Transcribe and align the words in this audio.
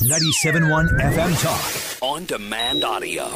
97.1 0.00 0.98
FM 0.98 1.42
Talk. 1.42 2.02
On 2.02 2.24
demand 2.24 2.82
audio. 2.82 3.28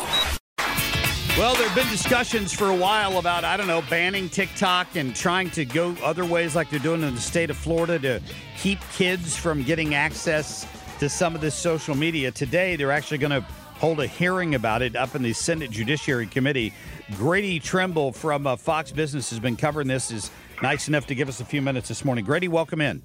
Well, 1.39 1.55
there 1.55 1.69
have 1.69 1.77
been 1.77 1.89
discussions 1.91 2.53
for 2.53 2.71
a 2.71 2.75
while 2.75 3.19
about, 3.19 3.45
I 3.45 3.57
don't 3.57 3.67
know, 3.67 3.83
banning 3.89 4.29
TikTok 4.29 4.97
and 4.97 5.15
trying 5.15 5.51
to 5.51 5.65
go 5.65 5.95
other 6.03 6.25
ways 6.25 6.57
like 6.57 6.71
they're 6.71 6.81
doing 6.81 7.03
in 7.03 7.15
the 7.15 7.21
state 7.21 7.51
of 7.51 7.57
Florida 7.57 7.99
to 8.01 8.23
keep 8.59 8.79
kids 8.95 9.37
from 9.37 9.63
getting 9.63 9.95
access 9.95 10.67
to 10.99 11.09
some 11.09 11.35
of 11.35 11.41
this 11.41 11.55
social 11.55 11.95
media. 11.95 12.31
Today, 12.31 12.77
they're 12.77 12.93
actually 12.93 13.19
going 13.19 13.31
to 13.31 13.41
hold 13.79 14.01
a 14.01 14.07
hearing 14.07 14.55
about 14.55 14.83
it 14.83 14.97
up 14.97 15.15
in 15.15 15.23
the 15.23 15.33
Senate 15.33 15.71
Judiciary 15.71 16.27
Committee. 16.27 16.73
Grady 17.17 17.61
Trimble 17.61 18.13
from 18.13 18.47
uh, 18.47 18.57
Fox 18.57 18.91
Business 18.91 19.31
has 19.31 19.39
been 19.39 19.57
covering 19.57 19.87
this, 19.87 20.11
is 20.11 20.31
nice 20.63 20.89
enough 20.89 21.07
to 21.07 21.15
give 21.15 21.29
us 21.29 21.41
a 21.41 21.45
few 21.45 21.63
minutes 21.63 21.89
this 21.89 22.05
morning. 22.05 22.25
Grady, 22.25 22.49
welcome 22.49 22.81
in. 22.81 23.03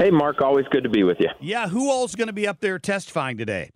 Hey, 0.00 0.10
Marc, 0.10 0.40
always 0.40 0.64
good 0.70 0.84
to 0.84 0.88
be 0.88 1.02
with 1.02 1.18
you. 1.20 1.28
Yeah, 1.42 1.68
who 1.68 1.90
all's 1.90 2.14
going 2.14 2.28
to 2.28 2.32
be 2.32 2.48
up 2.48 2.60
there 2.60 2.78
testifying 2.78 3.36
today? 3.36 3.68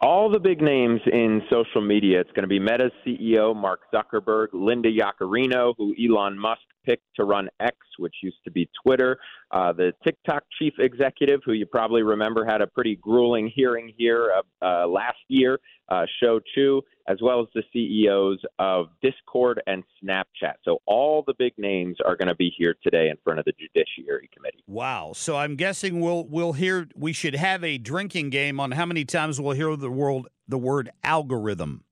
All 0.00 0.30
the 0.30 0.38
big 0.38 0.62
names 0.62 1.00
in 1.12 1.42
social 1.50 1.80
media. 1.80 2.20
It's 2.20 2.30
going 2.30 2.44
to 2.44 2.48
be 2.48 2.60
Meta's 2.60 2.92
CEO, 3.04 3.52
Mark 3.52 3.80
Zuckerberg, 3.92 4.50
Linda 4.52 4.88
Yaccarino, 4.88 5.74
who 5.76 5.96
Elon 6.00 6.38
Musk 6.38 6.60
picked 6.84 7.04
to 7.16 7.24
run 7.24 7.48
X, 7.60 7.76
which 7.98 8.14
used 8.22 8.42
to 8.44 8.50
be 8.50 8.68
Twitter, 8.84 9.18
uh, 9.50 9.72
the 9.72 9.92
TikTok 10.04 10.44
chief 10.58 10.74
executive, 10.78 11.40
who 11.44 11.52
you 11.52 11.66
probably 11.66 12.02
remember 12.02 12.44
had 12.44 12.60
a 12.60 12.66
pretty 12.66 12.96
grueling 12.96 13.50
hearing 13.54 13.92
here 13.96 14.32
uh, 14.36 14.64
uh, 14.64 14.86
last 14.86 15.18
year, 15.28 15.58
uh, 15.88 16.06
Shou 16.20 16.40
Chew, 16.54 16.82
as 17.08 17.18
well 17.20 17.40
as 17.40 17.46
the 17.54 17.62
CEOs 17.72 18.38
of 18.58 18.86
Discord 19.02 19.60
and 19.66 19.82
Snapchat. 20.02 20.54
So 20.64 20.78
all 20.86 21.22
the 21.26 21.34
big 21.38 21.52
names 21.58 21.96
are 22.04 22.16
going 22.16 22.28
to 22.28 22.34
be 22.34 22.52
here 22.56 22.74
today 22.82 23.08
in 23.08 23.16
front 23.24 23.38
of 23.38 23.44
the 23.44 23.52
Judiciary 23.52 24.30
Committee. 24.34 24.62
Wow. 24.66 25.12
So 25.14 25.36
I'm 25.36 25.56
guessing 25.56 26.00
we'll 26.00 26.26
we'll 26.26 26.52
hear 26.52 26.88
we 26.96 27.12
should 27.12 27.34
have 27.34 27.64
a 27.64 27.78
drinking 27.78 28.30
game 28.30 28.60
on 28.60 28.72
how 28.72 28.86
many 28.86 29.04
times 29.04 29.40
we'll 29.40 29.56
hear 29.56 29.76
the 29.76 29.90
world 29.90 30.28
the 30.48 30.58
word 30.58 30.90
algorithm. 31.02 31.84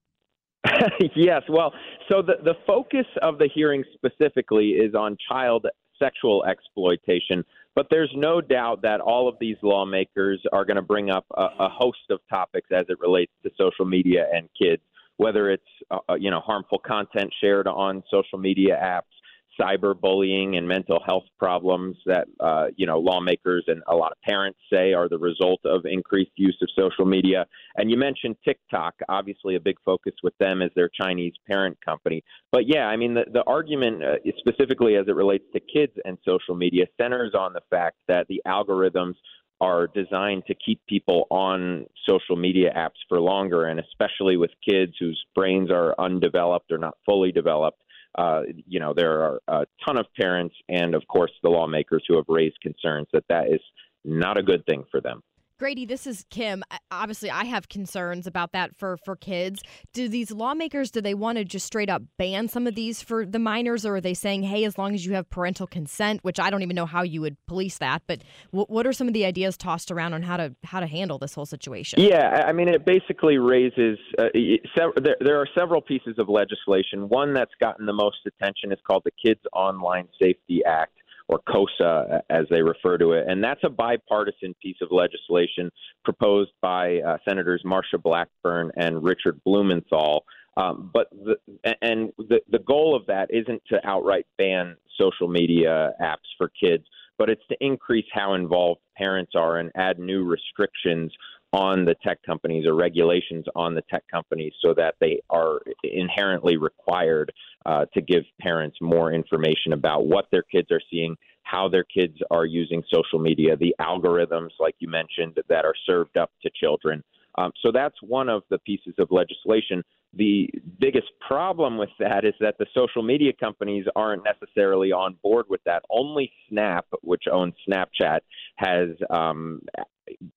yes. 1.16 1.42
Well, 1.48 1.72
so 2.10 2.22
the 2.22 2.34
the 2.44 2.54
focus 2.66 3.06
of 3.22 3.38
the 3.38 3.48
hearing 3.54 3.84
specifically 3.94 4.70
is 4.70 4.94
on 4.94 5.16
child 5.28 5.66
sexual 6.00 6.44
exploitation. 6.44 7.44
But 7.76 7.86
there's 7.90 8.10
no 8.16 8.40
doubt 8.40 8.82
that 8.82 9.00
all 9.00 9.28
of 9.28 9.36
these 9.40 9.56
lawmakers 9.62 10.42
are 10.52 10.64
going 10.64 10.76
to 10.76 10.82
bring 10.82 11.10
up 11.10 11.24
a, 11.36 11.42
a, 11.60 11.68
host 11.68 12.10
of 12.10 12.18
topics 12.28 12.68
as 12.72 12.86
it 12.88 12.98
relates 12.98 13.32
to 13.44 13.50
social 13.56 13.84
media 13.84 14.26
and 14.32 14.48
kids, 14.60 14.82
whether 15.18 15.50
it's 15.50 15.62
uh, 15.90 15.98
uh 16.08 16.14
you 16.14 16.30
know 16.30 16.40
harmful 16.40 16.78
content 16.78 17.32
shared 17.40 17.68
on 17.68 18.02
social 18.10 18.38
media 18.38 18.78
apps, 18.82 19.14
cyberbullying 19.60 20.56
and 20.56 20.66
mental 20.66 21.00
health 21.06 21.24
problems 21.38 21.96
that 22.06 22.26
uh, 22.40 22.66
you 22.76 22.86
know 22.86 22.98
lawmakers 22.98 23.64
and 23.66 23.82
a 23.88 23.94
lot 23.94 24.12
of 24.12 24.20
parents 24.22 24.58
say 24.72 24.92
are 24.92 25.08
the 25.08 25.18
result 25.18 25.60
of 25.64 25.84
increased 25.84 26.32
use 26.36 26.56
of 26.62 26.68
social 26.78 27.04
media. 27.04 27.46
And 27.76 27.90
you 27.90 27.96
mentioned 27.96 28.36
TikTok, 28.44 28.94
obviously 29.08 29.56
a 29.56 29.60
big 29.60 29.76
focus 29.84 30.14
with 30.22 30.36
them 30.38 30.62
as 30.62 30.70
their 30.74 30.88
Chinese 30.88 31.34
parent 31.46 31.78
company. 31.84 32.22
But 32.52 32.62
yeah, 32.66 32.86
I 32.86 32.96
mean 32.96 33.14
the 33.14 33.24
the 33.32 33.44
argument 33.46 34.02
uh, 34.02 34.16
specifically 34.38 34.96
as 34.96 35.06
it 35.08 35.14
relates 35.14 35.44
to 35.52 35.60
kids 35.60 35.92
and 36.04 36.18
social 36.26 36.54
media 36.54 36.86
centers 37.00 37.34
on 37.34 37.52
the 37.52 37.62
fact 37.70 37.96
that 38.08 38.26
the 38.28 38.42
algorithms 38.46 39.14
are 39.60 39.88
designed 39.88 40.42
to 40.46 40.54
keep 40.54 40.80
people 40.88 41.26
on 41.30 41.84
social 42.08 42.34
media 42.34 42.72
apps 42.74 42.96
for 43.08 43.20
longer, 43.20 43.66
and 43.66 43.78
especially 43.78 44.38
with 44.38 44.50
kids 44.66 44.92
whose 44.98 45.22
brains 45.34 45.70
are 45.70 45.94
undeveloped 45.98 46.72
or 46.72 46.78
not 46.78 46.96
fully 47.04 47.30
developed 47.30 47.78
uh, 48.16 48.42
you 48.66 48.80
know, 48.80 48.92
there 48.94 49.22
are 49.22 49.40
a 49.48 49.66
ton 49.86 49.98
of 49.98 50.06
parents 50.18 50.54
and, 50.68 50.94
of 50.94 51.06
course, 51.06 51.32
the 51.42 51.50
lawmakers 51.50 52.04
who 52.08 52.16
have 52.16 52.24
raised 52.28 52.60
concerns 52.60 53.06
that 53.12 53.24
that 53.28 53.48
is 53.48 53.60
not 54.04 54.38
a 54.38 54.42
good 54.42 54.64
thing 54.66 54.84
for 54.90 55.00
them. 55.00 55.22
Grady, 55.60 55.84
this 55.84 56.06
is 56.06 56.24
Kim. 56.30 56.64
Obviously, 56.90 57.30
I 57.30 57.44
have 57.44 57.68
concerns 57.68 58.26
about 58.26 58.52
that 58.52 58.74
for 58.78 58.96
for 59.04 59.14
kids. 59.14 59.60
Do 59.92 60.08
these 60.08 60.30
lawmakers 60.30 60.90
do 60.90 61.02
they 61.02 61.12
want 61.12 61.36
to 61.36 61.44
just 61.44 61.66
straight 61.66 61.90
up 61.90 62.00
ban 62.16 62.48
some 62.48 62.66
of 62.66 62.74
these 62.74 63.02
for 63.02 63.26
the 63.26 63.38
minors, 63.38 63.84
or 63.84 63.96
are 63.96 64.00
they 64.00 64.14
saying, 64.14 64.44
hey, 64.44 64.64
as 64.64 64.78
long 64.78 64.94
as 64.94 65.04
you 65.04 65.12
have 65.12 65.28
parental 65.28 65.66
consent, 65.66 66.24
which 66.24 66.40
I 66.40 66.48
don't 66.48 66.62
even 66.62 66.74
know 66.74 66.86
how 66.86 67.02
you 67.02 67.20
would 67.20 67.36
police 67.46 67.76
that, 67.76 68.00
but 68.06 68.22
w- 68.52 68.64
what 68.70 68.86
are 68.86 68.94
some 68.94 69.06
of 69.06 69.12
the 69.12 69.26
ideas 69.26 69.58
tossed 69.58 69.90
around 69.90 70.14
on 70.14 70.22
how 70.22 70.38
to 70.38 70.56
how 70.64 70.80
to 70.80 70.86
handle 70.86 71.18
this 71.18 71.34
whole 71.34 71.44
situation? 71.44 72.00
Yeah, 72.00 72.42
I 72.46 72.52
mean, 72.52 72.68
it 72.68 72.86
basically 72.86 73.36
raises. 73.36 73.98
Uh, 74.18 74.28
there, 74.74 75.16
there 75.20 75.38
are 75.38 75.48
several 75.54 75.82
pieces 75.82 76.14
of 76.16 76.30
legislation. 76.30 77.10
One 77.10 77.34
that's 77.34 77.52
gotten 77.60 77.84
the 77.84 77.92
most 77.92 78.20
attention 78.26 78.72
is 78.72 78.78
called 78.88 79.02
the 79.04 79.12
Kids 79.22 79.42
Online 79.52 80.08
Safety 80.18 80.62
Act 80.66 80.94
or 81.30 81.38
KOSA 81.48 82.22
as 82.28 82.46
they 82.50 82.60
refer 82.60 82.98
to 82.98 83.12
it. 83.12 83.26
And 83.28 83.42
that's 83.42 83.60
a 83.62 83.68
bipartisan 83.68 84.52
piece 84.60 84.78
of 84.82 84.88
legislation 84.90 85.70
proposed 86.04 86.50
by 86.60 86.98
uh, 86.98 87.18
Senators 87.26 87.62
Marsha 87.64 88.02
Blackburn 88.02 88.72
and 88.76 89.02
Richard 89.04 89.40
Blumenthal. 89.44 90.24
Um, 90.56 90.90
but 90.92 91.08
the, 91.10 91.36
and 91.80 92.12
the, 92.18 92.40
the 92.50 92.58
goal 92.58 92.96
of 92.96 93.06
that 93.06 93.28
isn't 93.30 93.62
to 93.68 93.80
outright 93.86 94.26
ban 94.38 94.76
social 94.98 95.28
media 95.28 95.92
apps 96.02 96.28
for 96.36 96.50
kids, 96.60 96.84
but 97.16 97.30
it's 97.30 97.46
to 97.48 97.56
increase 97.60 98.06
how 98.12 98.34
involved 98.34 98.80
parents 98.96 99.32
are 99.36 99.58
and 99.58 99.70
add 99.76 100.00
new 100.00 100.24
restrictions 100.24 101.12
on 101.52 101.84
the 101.84 101.94
tech 102.02 102.22
companies 102.24 102.66
or 102.66 102.74
regulations 102.74 103.44
on 103.56 103.74
the 103.74 103.82
tech 103.90 104.04
companies 104.10 104.52
so 104.64 104.72
that 104.74 104.94
they 105.00 105.20
are 105.30 105.60
inherently 105.82 106.56
required 106.56 107.32
uh, 107.66 107.84
to 107.92 108.00
give 108.00 108.22
parents 108.40 108.76
more 108.80 109.12
information 109.12 109.72
about 109.72 110.06
what 110.06 110.26
their 110.30 110.42
kids 110.42 110.68
are 110.70 110.80
seeing, 110.90 111.16
how 111.42 111.68
their 111.68 111.84
kids 111.84 112.16
are 112.30 112.46
using 112.46 112.82
social 112.92 113.18
media, 113.18 113.56
the 113.56 113.74
algorithms, 113.80 114.50
like 114.60 114.76
you 114.78 114.88
mentioned, 114.88 115.36
that 115.48 115.64
are 115.64 115.74
served 115.86 116.16
up 116.16 116.30
to 116.42 116.50
children. 116.54 117.02
Um, 117.36 117.52
so 117.62 117.72
that's 117.72 117.96
one 118.02 118.28
of 118.28 118.42
the 118.50 118.58
pieces 118.58 118.94
of 118.98 119.08
legislation. 119.10 119.82
The 120.14 120.50
biggest 120.80 121.06
problem 121.26 121.78
with 121.78 121.90
that 122.00 122.24
is 122.24 122.34
that 122.40 122.58
the 122.58 122.66
social 122.74 123.02
media 123.02 123.32
companies 123.32 123.86
aren't 123.94 124.24
necessarily 124.24 124.90
on 124.90 125.16
board 125.22 125.46
with 125.48 125.62
that. 125.64 125.82
Only 125.88 126.32
Snap, 126.48 126.86
which 127.02 127.24
owns 127.30 127.54
Snapchat, 127.68 128.20
has 128.56 128.88
um, 129.08 129.62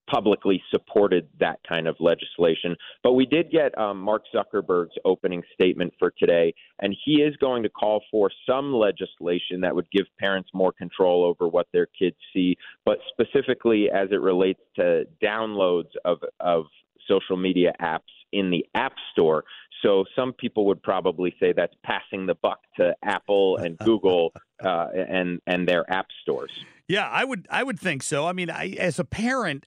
publicly 0.10 0.62
supported 0.72 1.28
that 1.40 1.60
kind 1.68 1.88
of 1.88 1.96
legislation. 2.00 2.76
But 3.04 3.14
we 3.14 3.26
did 3.26 3.52
get 3.52 3.78
um, 3.78 4.00
Mark 4.00 4.24
Zuckerberg's 4.34 4.96
opening 5.06 5.44
statement 5.54 5.94
for 6.00 6.14
today, 6.18 6.54
and 6.80 6.96
he 7.06 7.22
is 7.22 7.36
going 7.38 7.64
to 7.64 7.70
call 7.70 8.02
for 8.12 8.30
some 8.48 8.74
legislation 8.74 9.62
that 9.62 9.76
would 9.76 9.90
give 9.92 10.06
parents 10.20 10.50
more 10.54 10.72
control 10.72 11.24
over 11.24 11.50
what 11.50 11.68
their 11.74 11.88
kids 11.88 12.18
see, 12.34 12.58
but 12.86 13.00
specifically 13.10 13.90
as 13.90 14.10
it 14.12 14.22
relates 14.22 14.62
to 14.76 15.06
downloads 15.24 15.92
of, 16.06 16.20
of 16.40 16.66
social 17.08 17.38
media 17.38 17.74
apps 17.82 18.00
in 18.32 18.50
the 18.50 18.66
App 18.76 18.94
Store. 19.12 19.44
So 19.82 20.06
some 20.16 20.34
people 20.34 20.66
would 20.68 20.82
probably 20.82 21.36
say 21.40 21.54
that's 21.54 21.76
passing 21.84 22.26
the 22.26 22.36
buck 22.36 22.60
to 22.78 22.96
Apple 23.04 23.58
and 23.58 23.78
Google 23.86 24.34
uh, 24.64 24.88
and 24.94 25.42
and 25.48 25.68
their 25.68 25.90
app 25.92 26.08
stores. 26.22 26.52
Yeah, 26.88 27.08
I 27.08 27.24
would 27.24 27.48
I 27.50 27.64
would 27.64 27.80
think 27.80 28.04
so. 28.04 28.28
I 28.28 28.34
mean, 28.34 28.50
I, 28.50 28.70
as 28.80 29.00
a 29.00 29.06
parent, 29.06 29.66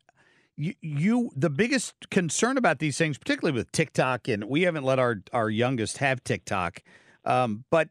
you, 0.56 0.74
you 0.80 1.30
the 1.34 1.50
biggest 1.50 1.94
concern 2.10 2.56
about 2.56 2.78
these 2.78 2.98
things, 2.98 3.19
particularly 3.19 3.56
with 3.56 3.72
TikTok, 3.72 4.28
and 4.28 4.44
we 4.44 4.62
haven't 4.62 4.84
let 4.84 4.98
our 4.98 5.22
our 5.32 5.50
youngest 5.50 5.98
have 5.98 6.22
TikTok, 6.25 6.82
um, 7.25 7.64
but 7.70 7.88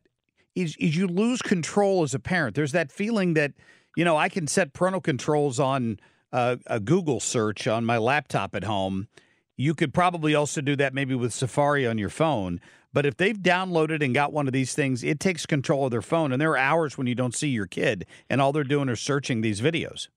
is 0.55 0.75
is 0.77 0.95
you 0.95 1.07
lose 1.07 1.41
control 1.41 2.03
as 2.03 2.13
a 2.13 2.19
parent. 2.19 2.55
There's 2.55 2.71
that 2.71 2.91
feeling 2.91 3.33
that 3.33 3.53
you 3.95 4.05
know 4.05 4.17
I 4.17 4.29
can 4.29 4.47
set 4.47 4.73
parental 4.73 5.01
controls 5.01 5.59
on 5.59 5.99
uh, 6.31 6.57
a 6.67 6.79
Google 6.79 7.19
search 7.19 7.67
on 7.67 7.85
my 7.85 7.97
laptop 7.97 8.55
at 8.55 8.63
home. 8.63 9.07
You 9.57 9.73
could 9.73 9.93
probably 9.93 10.35
also 10.35 10.61
do 10.61 10.75
that 10.75 10.93
maybe 10.93 11.15
with 11.15 11.33
Safari 11.33 11.87
on 11.87 11.97
your 11.97 12.09
phone. 12.09 12.59
But 12.95 13.05
if 13.05 13.17
they've 13.17 13.37
downloaded 13.37 14.01
and 14.01 14.13
got 14.13 14.31
one 14.31 14.47
of 14.47 14.53
these 14.53 14.73
things, 14.73 15.03
it 15.03 15.19
takes 15.19 15.45
control 15.45 15.83
of 15.83 15.91
their 15.91 16.01
phone. 16.01 16.31
And 16.31 16.41
there 16.41 16.51
are 16.51 16.57
hours 16.57 16.97
when 16.97 17.07
you 17.07 17.13
don't 17.13 17.35
see 17.35 17.49
your 17.49 17.65
kid, 17.67 18.05
and 18.29 18.41
all 18.41 18.53
they're 18.53 18.63
doing 18.63 18.87
is 18.87 19.01
searching 19.01 19.41
these 19.41 19.59
videos. 19.59 20.07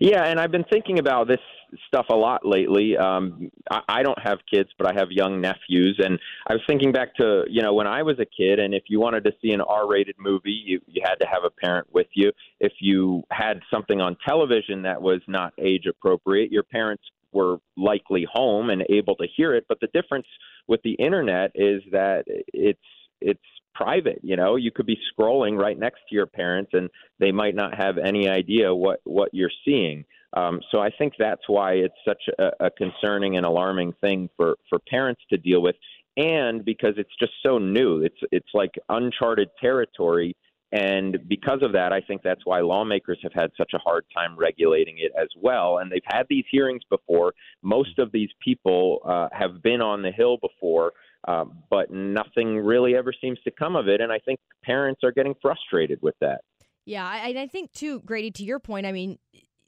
Yeah, 0.00 0.24
and 0.24 0.40
I've 0.40 0.50
been 0.50 0.64
thinking 0.72 0.98
about 0.98 1.28
this 1.28 1.40
stuff 1.88 2.06
a 2.10 2.16
lot 2.16 2.46
lately. 2.46 2.96
Um, 2.96 3.50
I, 3.70 3.80
I 3.88 4.02
don't 4.02 4.18
have 4.18 4.38
kids, 4.50 4.70
but 4.78 4.86
I 4.86 4.98
have 4.98 5.10
young 5.10 5.42
nephews, 5.42 6.00
and 6.02 6.18
I 6.46 6.54
was 6.54 6.62
thinking 6.66 6.90
back 6.90 7.14
to 7.16 7.44
you 7.50 7.60
know 7.60 7.74
when 7.74 7.86
I 7.86 8.02
was 8.02 8.18
a 8.18 8.24
kid, 8.24 8.60
and 8.60 8.72
if 8.72 8.84
you 8.88 8.98
wanted 8.98 9.24
to 9.24 9.32
see 9.42 9.50
an 9.50 9.60
R-rated 9.60 10.16
movie, 10.18 10.58
you 10.64 10.80
you 10.86 11.02
had 11.04 11.16
to 11.16 11.26
have 11.26 11.42
a 11.44 11.50
parent 11.50 11.86
with 11.92 12.06
you. 12.14 12.32
If 12.60 12.72
you 12.80 13.24
had 13.30 13.60
something 13.70 14.00
on 14.00 14.16
television 14.26 14.80
that 14.82 15.02
was 15.02 15.20
not 15.28 15.52
age 15.58 15.84
appropriate, 15.86 16.50
your 16.50 16.62
parents 16.62 17.02
were 17.32 17.58
likely 17.76 18.26
home 18.30 18.70
and 18.70 18.84
able 18.88 19.16
to 19.16 19.26
hear 19.36 19.54
it. 19.54 19.64
But 19.68 19.78
the 19.80 19.88
difference 19.94 20.26
with 20.68 20.80
the 20.82 20.92
internet 20.92 21.52
is 21.54 21.82
that 21.92 22.24
it's 22.26 22.80
it's 23.20 23.40
private 23.72 24.18
you 24.22 24.34
know 24.34 24.56
you 24.56 24.70
could 24.72 24.84
be 24.84 24.98
scrolling 25.12 25.56
right 25.56 25.78
next 25.78 26.00
to 26.08 26.14
your 26.14 26.26
parents 26.26 26.70
and 26.74 26.90
they 27.20 27.30
might 27.30 27.54
not 27.54 27.72
have 27.72 27.98
any 27.98 28.28
idea 28.28 28.74
what 28.74 29.00
what 29.04 29.28
you're 29.32 29.50
seeing 29.64 30.04
um, 30.36 30.60
so 30.70 30.80
I 30.80 30.90
think 30.90 31.14
that's 31.18 31.42
why 31.48 31.72
it's 31.74 31.94
such 32.06 32.22
a, 32.38 32.66
a 32.66 32.70
concerning 32.70 33.36
and 33.36 33.44
alarming 33.44 33.94
thing 34.00 34.28
for 34.36 34.56
for 34.68 34.78
parents 34.78 35.22
to 35.30 35.36
deal 35.36 35.60
with, 35.60 35.74
and 36.16 36.64
because 36.64 36.94
it's 36.96 37.14
just 37.18 37.32
so 37.44 37.58
new. 37.58 38.02
It's 38.02 38.20
it's 38.30 38.48
like 38.54 38.70
uncharted 38.88 39.48
territory. 39.60 40.36
And 40.72 41.18
because 41.28 41.62
of 41.62 41.72
that, 41.72 41.92
I 41.92 42.00
think 42.00 42.22
that's 42.22 42.44
why 42.44 42.60
lawmakers 42.60 43.18
have 43.22 43.32
had 43.32 43.50
such 43.56 43.72
a 43.74 43.78
hard 43.78 44.04
time 44.14 44.36
regulating 44.36 44.98
it 44.98 45.10
as 45.20 45.28
well. 45.36 45.78
And 45.78 45.90
they've 45.90 46.00
had 46.06 46.26
these 46.28 46.44
hearings 46.50 46.82
before. 46.88 47.34
Most 47.62 47.98
of 47.98 48.12
these 48.12 48.28
people 48.42 49.00
uh, 49.04 49.28
have 49.32 49.62
been 49.62 49.80
on 49.80 50.02
the 50.02 50.12
Hill 50.12 50.38
before, 50.38 50.92
uh, 51.26 51.44
but 51.70 51.90
nothing 51.90 52.58
really 52.58 52.94
ever 52.94 53.12
seems 53.20 53.38
to 53.44 53.50
come 53.50 53.74
of 53.74 53.88
it. 53.88 54.00
And 54.00 54.12
I 54.12 54.18
think 54.20 54.38
parents 54.62 55.02
are 55.02 55.12
getting 55.12 55.34
frustrated 55.42 56.00
with 56.02 56.14
that. 56.20 56.42
Yeah, 56.86 57.06
I, 57.06 57.34
I 57.36 57.46
think 57.46 57.72
too, 57.72 58.00
Grady. 58.00 58.30
To 58.32 58.44
your 58.44 58.58
point, 58.58 58.86
I 58.86 58.92
mean, 58.92 59.18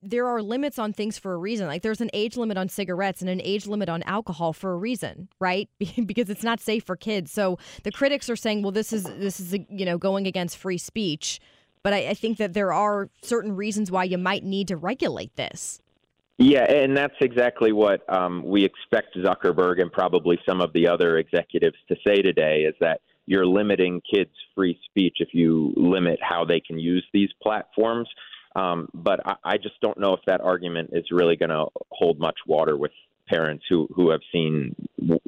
there 0.02 0.26
are 0.26 0.43
limits 0.43 0.78
on 0.78 0.93
things 0.93 1.16
for 1.16 1.32
a 1.32 1.37
reason. 1.37 1.69
Like 1.69 1.82
there's 1.82 2.00
an 2.00 2.10
age 2.12 2.37
limit 2.37 2.58
on 2.58 2.69
cigarettes 2.69 3.20
and 3.20 3.31
an 3.31 3.40
age 3.43 3.66
limit 3.66 3.88
on 3.88 4.02
alcohol 4.02 4.52
for 4.52 4.72
a 4.72 4.76
reason, 4.76 5.28
right? 5.38 5.69
because 6.06 6.28
it's 6.28 6.43
not 6.43 6.60
safe 6.60 6.84
for 6.84 6.96
kids. 6.96 7.31
So 7.31 7.58
the 7.84 7.93
critics 7.93 8.28
are 8.28 8.37
saying, 8.37 8.62
well, 8.62 8.72
this 8.72 8.93
is 8.93 9.04
this 9.04 9.38
is 9.38 9.56
you 9.70 9.87
know 9.87 9.99
going 9.99 10.26
against 10.26 10.56
free 10.56 10.78
speech. 10.78 11.40
But 11.82 11.93
I, 11.93 12.10
I 12.10 12.14
think 12.14 12.38
that 12.38 12.52
there 12.52 12.72
are 12.72 13.08
certain 13.22 13.56
reasons 13.56 13.90
why 13.90 14.04
you 14.04 14.19
might 14.19 14.44
need 14.44 14.69
to 14.69 14.76
regulate 14.76 15.34
this. 15.37 15.81
Yeah, 16.38 16.64
and 16.64 16.96
that's 16.96 17.14
exactly 17.20 17.72
what 17.72 18.10
um, 18.12 18.43
we 18.44 18.64
expect 18.64 19.16
Zuckerberg 19.16 19.81
and 19.81 19.93
probably 19.93 20.38
some 20.48 20.60
of 20.60 20.72
the 20.72 20.88
other 20.88 21.19
executives 21.19 21.76
to 21.88 21.96
say 22.05 22.22
today 22.22 22.62
is 22.62 22.75
that 22.81 23.00
you're 23.26 23.46
limiting 23.46 24.00
kids' 24.12 24.34
free 24.55 24.78
speech 24.84 25.19
if 25.20 25.28
you 25.32 25.72
limit 25.76 26.19
how 26.20 26.44
they 26.44 26.58
can 26.58 26.78
use 26.78 27.06
these 27.12 27.31
platforms. 27.40 28.08
Um, 28.54 28.88
but 28.94 29.26
I, 29.26 29.37
I 29.44 29.56
just 29.56 29.81
don't 29.81 29.99
know 29.99 30.14
if 30.14 30.20
that 30.26 30.40
argument 30.40 30.90
is 30.93 31.06
really 31.10 31.37
going 31.37 31.50
to 31.50 31.66
hold 31.90 32.19
much 32.19 32.38
water 32.46 32.76
with 32.76 32.93
parents 33.28 33.64
who 33.69 33.88
who 33.94 34.10
have 34.10 34.20
seen 34.32 34.75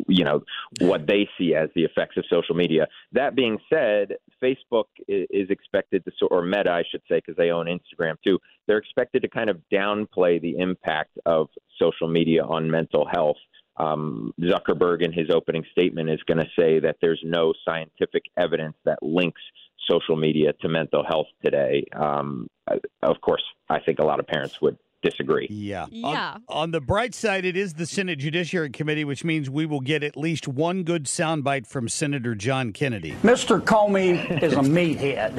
you 0.09 0.25
know 0.25 0.43
what 0.81 1.07
they 1.07 1.29
see 1.39 1.55
as 1.55 1.69
the 1.75 1.85
effects 1.85 2.17
of 2.17 2.25
social 2.31 2.55
media. 2.55 2.87
That 3.13 3.35
being 3.35 3.59
said, 3.73 4.15
Facebook 4.43 4.87
is 5.09 5.51
expected 5.51 6.05
to 6.05 6.27
or 6.27 6.43
Meta, 6.43 6.71
I 6.71 6.85
should 6.91 7.03
say, 7.09 7.17
because 7.17 7.37
they 7.37 7.51
own 7.51 7.67
Instagram 7.67 8.17
too. 8.25 8.39
They're 8.67 8.79
expected 8.79 9.23
to 9.23 9.29
kind 9.29 9.51
of 9.51 9.61
downplay 9.73 10.41
the 10.41 10.57
impact 10.59 11.19
of 11.27 11.49
social 11.81 12.09
media 12.09 12.45
on 12.45 12.71
mental 12.71 13.07
health. 13.11 13.37
Um, 13.77 14.33
Zuckerberg, 14.41 15.03
in 15.03 15.13
his 15.13 15.31
opening 15.31 15.65
statement, 15.73 16.09
is 16.09 16.23
going 16.27 16.39
to 16.39 16.49
say 16.57 16.79
that 16.81 16.97
there's 17.01 17.21
no 17.25 17.53
scientific 17.65 18.25
evidence 18.37 18.77
that 18.85 19.03
links 19.03 19.43
social 19.91 20.17
media 20.17 20.53
to 20.61 20.69
mental 20.69 21.05
health 21.05 21.27
today. 21.45 21.85
Um, 21.95 22.49
Uh, 22.71 22.77
of 23.03 23.21
course, 23.21 23.43
I 23.69 23.81
think 23.81 23.99
a 23.99 24.05
lot 24.05 24.21
of 24.21 24.27
parents 24.27 24.61
would 24.61 24.79
disagree. 25.05 25.47
Yeah. 25.51 25.87
Yeah. 25.91 26.35
On, 26.35 26.43
on, 26.49 26.71
the 26.73 26.81
bright 26.81 27.15
side, 27.15 27.45
it 27.45 27.57
is 27.57 27.75
the 27.75 27.87
Senate 27.87 28.19
Judiciary 28.19 28.71
Committee, 28.71 29.05
which 29.05 29.23
means 29.23 29.49
we 29.49 29.67
will 29.67 29.81
get 29.81 30.03
at 30.03 30.17
least 30.17 30.49
one 30.49 30.83
good 30.83 31.05
soundbite 31.05 31.67
from 31.67 31.89
Senator 31.89 32.35
John 32.35 32.73
Kennedy. 32.73 33.13
Mr. 33.23 33.61
Comey 33.61 34.43
is 34.43 34.55
a 34.55 34.57
meathead. 34.61 35.35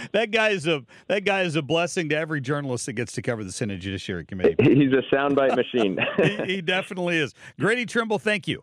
that 0.12 0.30
guy 0.30 0.50
is 0.50 0.66
a 0.66 0.82
that 1.08 1.24
guy 1.24 1.42
is 1.42 1.56
a 1.56 1.62
blessing 1.62 2.08
to 2.10 2.16
every 2.16 2.40
journalist 2.40 2.86
that 2.86 2.94
gets 2.94 3.12
to 3.12 3.22
cover 3.22 3.44
the 3.44 3.52
Senate 3.52 3.80
Judiciary 3.80 4.24
Committee. 4.24 4.54
He's 4.62 4.92
a 4.92 5.02
soundbite 5.14 5.56
machine. 5.56 5.98
he, 6.16 6.54
he 6.54 6.62
definitely 6.62 7.18
is. 7.18 7.34
Grady 7.58 7.84
Trimble, 7.84 8.18
thank 8.18 8.46
you. 8.46 8.62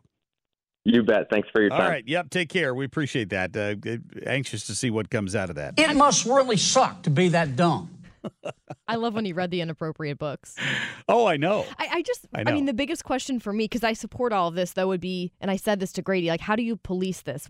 You 0.87 1.03
bet. 1.03 1.29
Thanks 1.29 1.49
for 1.51 1.59
your 1.59 1.69
time. 1.69 1.81
All 1.81 1.89
right. 1.89 2.07
Yep. 2.07 2.29
Take 2.29 2.47
care. 2.47 2.73
We 2.73 2.85
appreciate 2.85 3.29
that. 3.31 3.57
Uh, 3.57 3.75
anxious 4.25 4.65
to 4.67 4.75
see 4.75 4.89
what 4.89 5.09
comes 5.09 5.35
out 5.35 5.49
of 5.49 5.57
that. 5.57 5.73
It 5.77 5.97
must 5.97 6.25
really 6.25 6.55
suck 6.55 7.03
to 7.03 7.09
be 7.09 7.27
that 7.29 7.57
dumb. 7.57 7.89
I 8.87 8.95
love 8.95 9.13
when 9.13 9.25
he 9.25 9.33
read 9.33 9.51
the 9.51 9.59
inappropriate 9.59 10.17
books. 10.17 10.55
Oh, 11.09 11.25
I 11.25 11.35
know. 11.35 11.65
I, 11.77 11.89
I 11.91 12.01
just, 12.03 12.25
I 12.33 12.43
I, 12.47 12.53
mean, 12.53 12.67
the 12.67 12.73
biggest 12.73 13.03
question 13.03 13.37
for 13.41 13.51
me, 13.51 13.65
because 13.65 13.83
I 13.83 13.91
support 13.91 14.31
all 14.31 14.47
of 14.47 14.55
this, 14.55 14.73
though, 14.73 14.87
would 14.87 15.01
be, 15.01 15.33
and 15.41 15.51
I 15.51 15.57
said 15.57 15.81
this 15.81 15.91
to 15.93 16.01
Grady, 16.01 16.29
like, 16.29 16.41
how 16.41 16.55
do 16.55 16.63
you 16.63 16.77
police 16.77 17.21
this? 17.21 17.49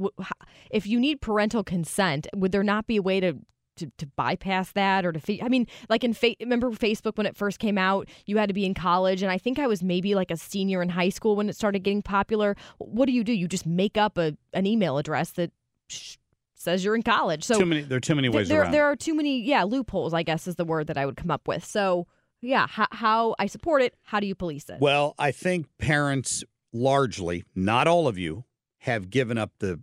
If 0.72 0.88
you 0.88 1.00
need 1.00 1.22
parental 1.22 1.64
consent, 1.64 2.26
would 2.36 2.52
there 2.52 2.64
not 2.64 2.88
be 2.88 2.98
a 2.98 3.04
way 3.04 3.20
to 3.20 3.38
to, 3.78 3.92
to 3.98 4.06
bypass 4.16 4.72
that 4.74 5.06
or 5.06 5.12
to 5.12 5.20
fe- 5.20 5.42
I 5.42 5.48
mean 5.50 5.68
like 5.90 6.04
in 6.04 6.14
fa- 6.14 6.36
remember 6.40 6.70
Facebook 6.72 7.18
when 7.18 7.26
it 7.26 7.36
first 7.36 7.60
came 7.60 7.78
out 7.78 8.08
you 8.26 8.38
had 8.38 8.48
to 8.50 8.54
be 8.54 8.66
in 8.66 8.74
college 8.74 9.22
and 9.24 9.32
I 9.32 9.38
think 9.38 9.60
I 9.60 9.68
was 9.68 9.82
maybe 9.84 10.16
like 10.16 10.32
a 10.32 10.38
senior 10.38 10.82
in 10.82 10.90
high 10.90 11.10
school 11.10 11.36
when 11.36 11.50
it 11.50 11.56
started 11.56 11.80
getting 11.84 12.02
popular 12.02 12.56
what 12.78 13.06
do 13.06 13.12
you 13.12 13.24
do 13.24 13.34
you 13.34 13.48
just 13.48 13.66
make 13.66 13.98
up 13.98 14.18
a 14.18 14.36
an 14.54 14.66
email 14.66 14.98
address 14.98 15.32
that 15.32 15.52
sh- 15.88 16.18
says 16.56 16.84
you're 16.84 16.96
in 16.96 17.04
college 17.04 17.44
so 17.44 17.60
too 17.60 17.66
many. 17.66 17.82
There 17.82 17.98
are 17.98 18.02
too 18.02 18.16
many 18.16 18.28
th- 18.30 18.36
ways 18.36 18.50
there, 18.50 18.62
around. 18.62 18.72
there 18.72 18.86
are 18.86 18.96
too 18.96 19.14
many 19.16 19.42
yeah 19.42 19.64
loopholes 19.64 20.14
i 20.14 20.24
guess 20.24 20.48
is 20.48 20.56
the 20.56 20.66
word 20.66 20.88
that 20.88 20.98
i 20.98 21.06
would 21.06 21.16
come 21.18 21.30
up 21.32 21.48
with 21.48 21.64
so 21.64 22.08
yeah 22.42 22.66
how, 22.68 22.88
how 22.92 23.36
i 23.40 23.46
support 23.48 23.82
it 23.82 23.96
how 24.04 24.20
do 24.20 24.28
you 24.28 24.36
police 24.36 24.70
it 24.70 24.78
Well, 24.80 25.16
I 25.20 25.32
think 25.32 25.68
parents 25.80 26.44
largely, 26.74 27.44
not 27.56 27.88
all 27.88 28.08
of 28.08 28.18
you, 28.18 28.46
have 28.80 29.10
given 29.10 29.38
up 29.38 29.52
the 29.60 29.80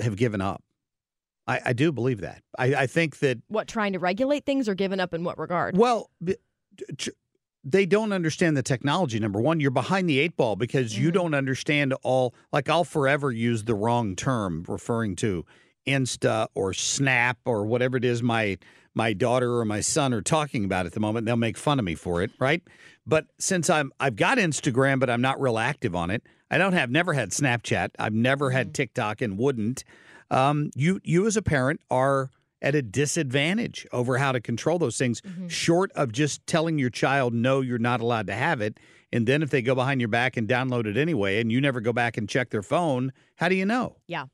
have 0.00 0.16
given 0.16 0.40
up. 0.40 0.63
I, 1.46 1.60
I 1.66 1.72
do 1.72 1.92
believe 1.92 2.20
that. 2.22 2.42
I, 2.58 2.74
I 2.74 2.86
think 2.86 3.18
that 3.18 3.38
what 3.48 3.68
trying 3.68 3.92
to 3.92 3.98
regulate 3.98 4.46
things 4.46 4.68
or 4.68 4.74
giving 4.74 5.00
up 5.00 5.12
in 5.14 5.24
what 5.24 5.38
regard 5.38 5.76
well, 5.76 6.10
they 7.66 7.86
don't 7.86 8.12
understand 8.12 8.56
the 8.56 8.62
technology. 8.62 9.18
Number 9.18 9.40
one, 9.40 9.58
you're 9.60 9.70
behind 9.70 10.08
the 10.08 10.18
eight 10.20 10.36
ball 10.36 10.54
because 10.56 10.98
you 10.98 11.10
Mhm. 11.10 11.14
don't 11.14 11.34
understand 11.34 11.94
all. 12.02 12.34
Like 12.52 12.68
I'll 12.68 12.84
forever 12.84 13.30
use 13.32 13.64
the 13.64 13.74
wrong 13.74 14.16
term 14.16 14.64
referring 14.68 15.16
to 15.16 15.46
Insta 15.86 16.48
or 16.54 16.74
Snap 16.74 17.38
or 17.44 17.64
whatever 17.66 17.96
it 17.96 18.04
is 18.04 18.22
my 18.22 18.58
my 18.96 19.12
daughter 19.12 19.58
or 19.58 19.64
my 19.64 19.80
son 19.80 20.14
are 20.14 20.22
talking 20.22 20.64
about 20.64 20.86
at 20.86 20.92
the 20.92 21.00
moment. 21.00 21.26
They'll 21.26 21.36
make 21.36 21.56
fun 21.56 21.78
of 21.80 21.84
me 21.84 21.94
for 21.96 22.22
it, 22.22 22.30
right? 22.38 22.62
But 23.06 23.26
since 23.38 23.68
I'm 23.70 23.92
I've 23.98 24.16
got 24.16 24.38
Instagram, 24.38 25.00
but 25.00 25.08
I'm 25.10 25.22
not 25.22 25.40
real 25.40 25.58
active 25.58 25.94
on 25.96 26.10
it. 26.10 26.22
I 26.50 26.58
don't 26.58 26.74
have 26.74 26.90
never 26.90 27.14
had 27.14 27.30
Snapchat. 27.30 27.90
I've 27.98 28.12
never 28.12 28.50
had 28.50 28.74
TikTok 28.74 29.20
and 29.22 29.38
wouldn't. 29.38 29.84
Um, 30.30 30.70
you 30.74 31.00
you 31.04 31.26
as 31.26 31.36
a 31.36 31.42
parent 31.42 31.80
are 31.90 32.30
at 32.62 32.74
a 32.74 32.82
disadvantage 32.82 33.86
over 33.92 34.16
how 34.16 34.32
to 34.32 34.40
control 34.40 34.78
those 34.78 34.96
things, 34.96 35.20
short 35.48 35.92
of 35.92 36.12
just 36.12 36.46
telling 36.46 36.78
your 36.78 36.90
child 36.90 37.34
no, 37.34 37.60
you're 37.60 37.78
not 37.78 38.00
allowed 38.00 38.26
to 38.26 38.34
have 38.34 38.60
it. 38.60 38.78
And 39.12 39.28
then 39.28 39.42
if 39.42 39.50
they 39.50 39.62
go 39.62 39.74
behind 39.74 40.00
your 40.00 40.08
back 40.08 40.36
and 40.36 40.48
download 40.48 40.86
it 40.86 40.96
anyway, 40.96 41.40
and 41.40 41.52
you 41.52 41.60
never 41.60 41.80
go 41.80 41.92
back 41.92 42.16
and 42.16 42.28
check 42.28 42.50
their 42.50 42.62
phone, 42.62 43.12
how 43.36 43.48
do 43.48 43.54
you 43.54 43.66
know? 43.66 43.96
Yeah. 44.08 44.24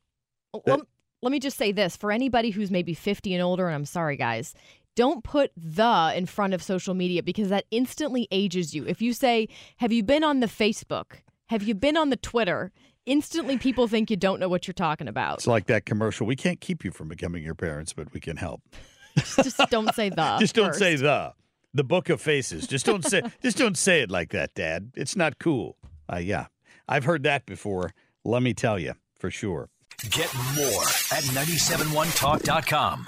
Well, 0.65 0.81
let 1.21 1.31
me 1.31 1.39
just 1.39 1.57
say 1.57 1.71
this 1.71 1.95
for 1.95 2.11
anybody 2.11 2.49
who's 2.49 2.71
maybe 2.71 2.93
50 2.93 3.33
and 3.35 3.43
older, 3.43 3.67
and 3.67 3.75
I'm 3.75 3.85
sorry, 3.85 4.17
guys, 4.17 4.55
don't 4.95 5.23
put 5.23 5.51
the 5.55 6.13
in 6.15 6.25
front 6.25 6.53
of 6.53 6.63
social 6.63 6.93
media 6.93 7.21
because 7.21 7.49
that 7.49 7.65
instantly 7.71 8.27
ages 8.31 8.73
you. 8.73 8.85
If 8.85 9.01
you 9.01 9.13
say, 9.13 9.47
Have 9.77 9.91
you 9.91 10.03
been 10.03 10.23
on 10.23 10.39
the 10.39 10.47
Facebook? 10.47 11.21
Have 11.49 11.63
you 11.63 11.75
been 11.75 11.97
on 11.97 12.09
the 12.09 12.17
Twitter? 12.17 12.71
Instantly, 13.05 13.57
people 13.57 13.87
think 13.87 14.11
you 14.11 14.17
don't 14.17 14.39
know 14.39 14.47
what 14.47 14.67
you're 14.67 14.73
talking 14.73 15.07
about. 15.07 15.39
It's 15.39 15.47
like 15.47 15.65
that 15.67 15.85
commercial. 15.85 16.27
We 16.27 16.35
can't 16.35 16.61
keep 16.61 16.85
you 16.85 16.91
from 16.91 17.07
becoming 17.07 17.43
your 17.43 17.55
parents, 17.55 17.93
but 17.93 18.13
we 18.13 18.19
can 18.19 18.37
help. 18.37 18.61
just 19.15 19.57
don't 19.69 19.93
say 19.95 20.09
the. 20.09 20.37
just 20.39 20.53
don't 20.53 20.67
first. 20.67 20.79
say 20.79 20.95
the. 20.95 21.33
The 21.73 21.83
book 21.83 22.09
of 22.09 22.21
faces. 22.21 22.67
Just 22.67 22.85
don't 22.85 23.03
say 23.03 23.21
just 23.41 23.57
don't 23.57 23.77
say 23.77 24.01
it 24.01 24.11
like 24.11 24.31
that, 24.31 24.53
Dad. 24.53 24.91
It's 24.95 25.15
not 25.15 25.39
cool. 25.39 25.77
Uh, 26.11 26.17
yeah. 26.17 26.47
I've 26.87 27.05
heard 27.05 27.23
that 27.23 27.45
before. 27.45 27.93
Let 28.23 28.43
me 28.43 28.53
tell 28.53 28.77
you, 28.77 28.93
for 29.17 29.31
sure. 29.31 29.69
Get 30.09 30.33
more 30.55 30.83
at 31.11 31.23
971talk.com. 31.31 33.07